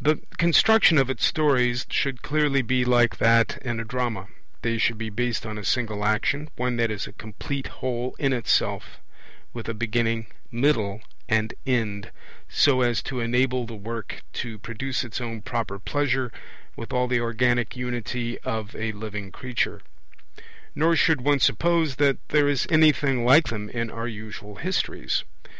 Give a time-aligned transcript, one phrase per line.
[0.00, 4.28] The construction of its stories should clearly be like that in a drama;
[4.62, 8.32] they should be based on a single action, one that is a complete whole in
[8.32, 9.00] itself,
[9.52, 12.12] with a beginning, middle, and end,
[12.48, 16.30] so as to enable the work to produce its own proper pleasure
[16.76, 19.80] with all the organic unity of a living creature.
[20.76, 25.24] Nor should one suppose that there is anything like them in our usual histories.